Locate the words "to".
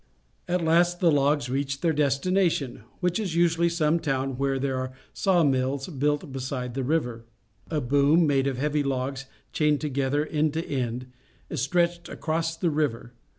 10.53-10.65